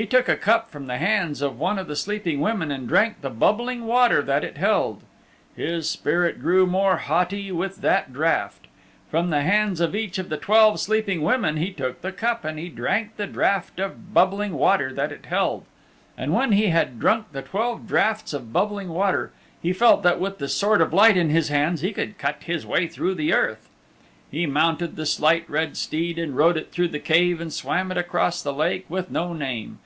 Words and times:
He 0.00 0.06
took 0.06 0.28
a 0.28 0.36
cup 0.36 0.70
from 0.70 0.86
the 0.86 0.98
hands 0.98 1.42
of 1.42 1.58
one 1.58 1.76
of 1.76 1.88
the 1.88 1.96
sleeping 1.96 2.38
women 2.40 2.70
and 2.70 2.86
drank 2.86 3.20
the 3.20 3.30
bubbling 3.30 3.84
water 3.84 4.22
that 4.22 4.44
it 4.44 4.56
held. 4.56 5.02
His 5.56 5.90
spirit 5.90 6.40
grew 6.40 6.66
more 6.68 6.98
haughty 6.98 7.50
with 7.50 7.78
that 7.78 8.12
draught. 8.12 8.68
From 9.10 9.30
the 9.30 9.40
hands 9.42 9.80
of 9.80 9.96
each 9.96 10.16
of 10.20 10.28
the 10.28 10.36
twelve 10.36 10.78
sleeping 10.78 11.22
women 11.22 11.56
he 11.56 11.72
took 11.72 12.00
the 12.00 12.12
cup 12.12 12.44
and 12.44 12.60
he 12.60 12.68
drank 12.68 13.16
the 13.16 13.26
draught 13.26 13.80
of 13.80 14.14
bubbling 14.14 14.52
water 14.52 14.92
that 14.94 15.10
it 15.10 15.26
held. 15.26 15.64
And 16.16 16.32
when 16.32 16.52
he 16.52 16.68
had 16.68 17.00
drunk 17.00 17.32
the 17.32 17.42
twelve 17.42 17.88
draughts 17.88 18.32
of 18.32 18.52
bubbling 18.52 18.90
water 18.90 19.32
he 19.60 19.72
felt 19.72 20.04
that 20.04 20.20
with 20.20 20.38
the 20.38 20.46
Sword 20.46 20.80
of 20.80 20.92
Light 20.92 21.16
in 21.16 21.30
his 21.30 21.48
hands 21.48 21.80
he 21.80 21.90
could 21.92 22.18
cut 22.18 22.44
his 22.44 22.64
way 22.64 22.86
through 22.86 23.16
the 23.16 23.32
earth. 23.32 23.68
He 24.30 24.46
mounted 24.46 24.94
the 24.94 25.06
Slight 25.06 25.50
Red 25.50 25.76
Steed 25.76 26.20
and 26.20 26.36
rode 26.36 26.56
it 26.56 26.70
through 26.70 26.88
the 26.88 26.98
Cave 27.00 27.40
and 27.40 27.52
swam 27.52 27.90
it 27.90 27.98
across 27.98 28.42
the 28.44 28.52
Lake 28.54 28.86
with 28.88 29.10
No 29.10 29.32
Name. 29.32 29.76